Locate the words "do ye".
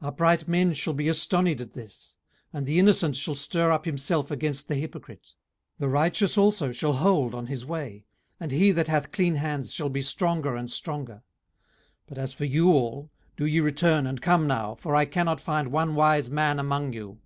13.36-13.60